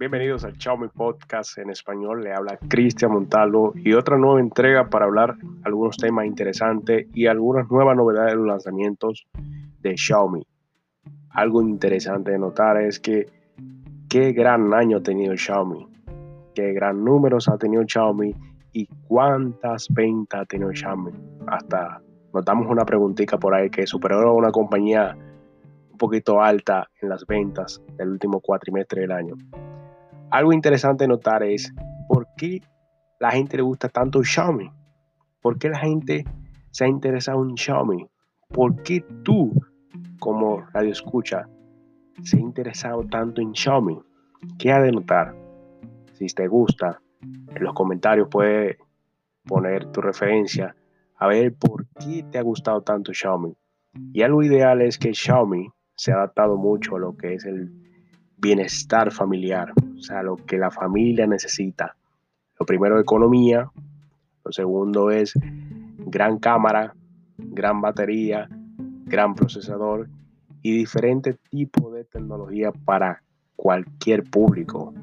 Bienvenidos 0.00 0.44
al 0.44 0.56
Xiaomi 0.56 0.88
Podcast 0.88 1.58
en 1.58 1.68
español. 1.68 2.22
Le 2.22 2.32
habla 2.32 2.58
Cristian 2.70 3.12
Montalvo 3.12 3.74
y 3.76 3.92
otra 3.92 4.16
nueva 4.16 4.40
entrega 4.40 4.88
para 4.88 5.04
hablar 5.04 5.36
algunos 5.62 5.98
temas 5.98 6.24
interesantes 6.24 7.06
y 7.12 7.26
algunas 7.26 7.70
nuevas 7.70 7.98
novedades 7.98 8.30
de 8.30 8.36
los 8.36 8.46
lanzamientos 8.46 9.26
de 9.80 9.98
Xiaomi. 9.98 10.42
Algo 11.28 11.60
interesante 11.60 12.30
de 12.30 12.38
notar 12.38 12.80
es 12.80 12.98
que 12.98 13.26
qué 14.08 14.32
gran 14.32 14.72
año 14.72 14.96
ha 14.96 15.02
tenido 15.02 15.36
Xiaomi, 15.36 15.86
qué 16.54 16.72
gran 16.72 17.04
números 17.04 17.50
ha 17.50 17.58
tenido 17.58 17.82
Xiaomi 17.86 18.34
y 18.72 18.86
cuántas 19.06 19.86
ventas 19.90 20.40
ha 20.40 20.46
tenido 20.46 20.72
Xiaomi. 20.72 21.12
Hasta 21.46 22.00
notamos 22.32 22.68
una 22.70 22.86
preguntita 22.86 23.36
por 23.36 23.54
ahí 23.54 23.68
que 23.68 23.86
superó 23.86 24.30
a 24.30 24.32
una 24.32 24.50
compañía 24.50 25.14
un 25.90 25.98
poquito 25.98 26.40
alta 26.40 26.88
en 27.02 27.10
las 27.10 27.26
ventas 27.26 27.82
del 27.98 28.08
último 28.08 28.40
cuatrimestre 28.40 29.02
del 29.02 29.12
año. 29.12 29.36
Algo 30.30 30.52
interesante 30.52 31.08
notar 31.08 31.42
es 31.42 31.74
por 32.08 32.28
qué 32.36 32.60
la 33.18 33.32
gente 33.32 33.56
le 33.56 33.64
gusta 33.64 33.88
tanto 33.88 34.22
Xiaomi. 34.22 34.70
¿Por 35.42 35.58
qué 35.58 35.68
la 35.68 35.78
gente 35.78 36.24
se 36.70 36.84
ha 36.84 36.88
interesado 36.88 37.42
en 37.42 37.56
Xiaomi? 37.56 38.08
¿Por 38.48 38.80
qué 38.82 39.04
tú, 39.24 39.52
como 40.20 40.60
radio 40.72 40.92
escucha, 40.92 41.48
se 42.22 42.36
ha 42.36 42.40
interesado 42.40 43.04
tanto 43.04 43.40
en 43.40 43.54
Xiaomi? 43.54 44.00
¿Qué 44.56 44.70
ha 44.70 44.80
de 44.80 44.92
notar? 44.92 45.34
Si 46.12 46.26
te 46.26 46.46
gusta, 46.46 47.00
en 47.22 47.64
los 47.64 47.74
comentarios 47.74 48.28
puedes 48.30 48.76
poner 49.44 49.86
tu 49.86 50.00
referencia 50.00 50.76
a 51.16 51.26
ver 51.26 51.54
por 51.56 51.88
qué 51.98 52.24
te 52.30 52.38
ha 52.38 52.42
gustado 52.42 52.82
tanto 52.82 53.12
Xiaomi. 53.12 53.56
Y 54.12 54.22
algo 54.22 54.44
ideal 54.44 54.80
es 54.80 54.96
que 54.96 55.12
Xiaomi 55.12 55.68
se 55.96 56.12
ha 56.12 56.16
adaptado 56.16 56.56
mucho 56.56 56.94
a 56.94 57.00
lo 57.00 57.16
que 57.16 57.34
es 57.34 57.44
el 57.44 57.89
bienestar 58.40 59.12
familiar, 59.12 59.72
o 59.98 60.02
sea, 60.02 60.22
lo 60.22 60.36
que 60.36 60.58
la 60.58 60.70
familia 60.70 61.26
necesita. 61.26 61.94
Lo 62.58 62.66
primero, 62.66 62.98
economía. 62.98 63.70
Lo 64.44 64.52
segundo 64.52 65.10
es 65.10 65.34
gran 66.06 66.38
cámara, 66.38 66.94
gran 67.36 67.80
batería, 67.80 68.48
gran 69.04 69.34
procesador 69.34 70.08
y 70.62 70.76
diferentes 70.76 71.38
tipos 71.50 71.92
de 71.92 72.04
tecnología 72.04 72.72
para 72.72 73.22
cualquier 73.56 74.24
público. 74.24 74.94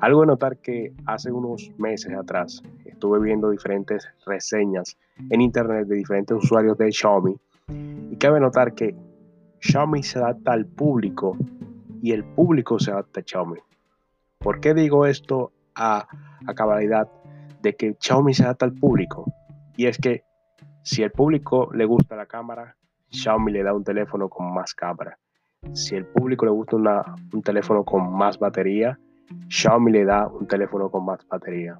Algo 0.00 0.22
de 0.22 0.26
notar 0.26 0.56
que 0.58 0.92
hace 1.06 1.30
unos 1.30 1.70
meses 1.78 2.12
atrás 2.14 2.62
estuve 2.84 3.20
viendo 3.20 3.50
diferentes 3.50 4.08
reseñas 4.26 4.96
en 5.30 5.40
internet 5.40 5.86
de 5.86 5.96
diferentes 5.96 6.36
usuarios 6.36 6.76
de 6.78 6.90
Xiaomi 6.90 7.36
y 8.10 8.16
cabe 8.16 8.40
notar 8.40 8.74
que 8.74 8.96
Xiaomi 9.60 10.02
se 10.02 10.18
adapta 10.18 10.52
al 10.52 10.66
público 10.66 11.36
y 12.02 12.12
el 12.12 12.24
público 12.24 12.78
se 12.78 12.90
adapta 12.90 13.20
a 13.20 13.22
Xiaomi. 13.24 13.60
¿Por 14.38 14.60
qué 14.60 14.74
digo 14.74 15.06
esto 15.06 15.52
a, 15.74 16.06
a 16.46 16.54
cabalidad 16.54 17.08
de 17.62 17.76
que 17.76 17.96
Xiaomi 17.98 18.34
se 18.34 18.42
adapta 18.42 18.66
al 18.66 18.74
público? 18.74 19.24
Y 19.76 19.86
es 19.86 19.96
que 19.98 20.24
si 20.82 21.04
el 21.04 21.12
público 21.12 21.70
le 21.72 21.84
gusta 21.84 22.16
la 22.16 22.26
cámara, 22.26 22.76
Xiaomi 23.10 23.52
le 23.52 23.62
da 23.62 23.72
un 23.72 23.84
teléfono 23.84 24.28
con 24.28 24.52
más 24.52 24.74
cámara. 24.74 25.16
Si 25.74 25.94
el 25.94 26.04
público 26.06 26.44
le 26.44 26.50
gusta 26.50 26.76
un 26.76 27.42
teléfono 27.42 27.84
con 27.84 28.12
más 28.12 28.36
batería, 28.36 28.98
Xiaomi 29.48 29.92
le 29.92 30.04
da 30.04 30.26
un 30.26 30.46
teléfono 30.48 30.90
con 30.90 31.04
más 31.04 31.26
batería. 31.28 31.78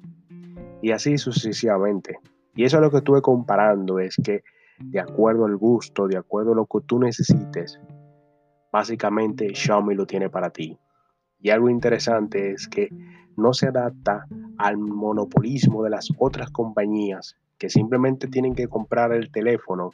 Y 0.81 0.91
así 0.91 1.17
sucesivamente. 1.17 2.17
Y 2.55 2.63
eso 2.63 2.77
es 2.77 2.81
lo 2.81 2.91
que 2.91 2.97
estuve 2.97 3.21
comparando, 3.21 3.99
es 3.99 4.15
que 4.23 4.41
de 4.79 4.99
acuerdo 5.01 5.45
al 5.45 5.57
gusto, 5.57 6.07
de 6.07 6.17
acuerdo 6.17 6.53
a 6.53 6.55
lo 6.55 6.65
que 6.65 6.79
tú 6.85 6.99
necesites, 6.99 7.79
básicamente 8.73 9.53
Xiaomi 9.53 9.93
lo 9.93 10.07
tiene 10.07 10.31
para 10.31 10.49
ti. 10.49 10.75
Y 11.39 11.51
algo 11.51 11.69
interesante 11.69 12.53
es 12.53 12.67
que 12.67 12.89
no 13.37 13.53
se 13.53 13.67
adapta 13.67 14.25
al 14.57 14.77
monopolismo 14.77 15.83
de 15.83 15.91
las 15.91 16.09
otras 16.17 16.49
compañías 16.49 17.37
que 17.59 17.69
simplemente 17.69 18.27
tienen 18.27 18.55
que 18.55 18.67
comprar 18.67 19.13
el 19.13 19.31
teléfono 19.31 19.91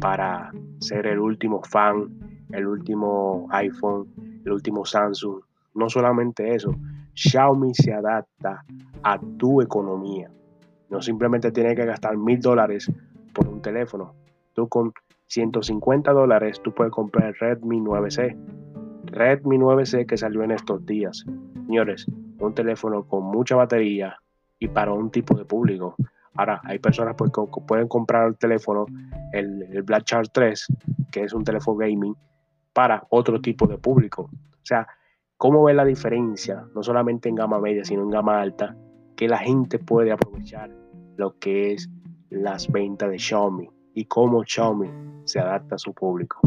para 0.00 0.50
ser 0.80 1.06
el 1.06 1.20
último 1.20 1.62
fan, 1.62 2.44
el 2.50 2.66
último 2.66 3.46
iPhone, 3.50 4.12
el 4.44 4.52
último 4.52 4.84
Samsung. 4.84 5.42
No 5.74 5.88
solamente 5.88 6.52
eso, 6.52 6.74
Xiaomi 7.14 7.74
se 7.74 7.92
adapta 7.92 8.64
a 9.04 9.20
tu 9.38 9.62
economía. 9.62 10.32
No 10.90 11.00
simplemente 11.00 11.52
tienes 11.52 11.76
que 11.76 11.86
gastar 11.86 12.16
mil 12.16 12.40
dólares 12.40 12.90
por 13.32 13.46
un 13.46 13.62
teléfono. 13.62 14.14
Tú 14.52 14.68
con 14.68 14.92
150 15.26 16.12
dólares 16.12 16.60
tú 16.62 16.72
puedes 16.72 16.92
comprar 16.92 17.34
Redmi 17.40 17.80
9C. 17.80 18.36
Redmi 19.06 19.58
9C 19.58 20.06
que 20.06 20.16
salió 20.16 20.42
en 20.42 20.52
estos 20.52 20.84
días. 20.86 21.24
Señores, 21.66 22.06
un 22.38 22.54
teléfono 22.54 23.06
con 23.06 23.24
mucha 23.24 23.56
batería 23.56 24.16
y 24.58 24.68
para 24.68 24.92
un 24.92 25.10
tipo 25.10 25.36
de 25.36 25.44
público. 25.44 25.96
Ahora, 26.36 26.60
hay 26.64 26.78
personas 26.78 27.14
pues, 27.16 27.30
que 27.30 27.42
pueden 27.66 27.88
comprar 27.88 28.28
el 28.28 28.36
teléfono, 28.36 28.86
el, 29.32 29.62
el 29.62 29.82
Black 29.82 30.04
Shark 30.04 30.30
3, 30.32 30.66
que 31.10 31.22
es 31.22 31.32
un 31.32 31.44
teléfono 31.44 31.78
gaming, 31.78 32.16
para 32.72 33.04
otro 33.10 33.40
tipo 33.40 33.66
de 33.66 33.78
público. 33.78 34.22
O 34.32 34.66
sea, 34.66 34.86
¿cómo 35.36 35.64
ve 35.64 35.74
la 35.74 35.84
diferencia? 35.84 36.66
No 36.74 36.82
solamente 36.82 37.28
en 37.28 37.36
gama 37.36 37.60
media, 37.60 37.84
sino 37.84 38.02
en 38.02 38.10
gama 38.10 38.40
alta, 38.40 38.76
que 39.16 39.28
la 39.28 39.38
gente 39.38 39.78
puede 39.78 40.10
aprovechar 40.10 40.70
lo 41.16 41.38
que 41.38 41.72
es 41.72 41.88
las 42.30 42.70
ventas 42.70 43.10
de 43.10 43.18
Xiaomi 43.18 43.70
y 43.94 44.06
cómo 44.06 44.42
Xiaomi 44.44 44.90
se 45.24 45.40
adapta 45.40 45.76
a 45.76 45.78
su 45.78 45.92
público. 45.92 46.40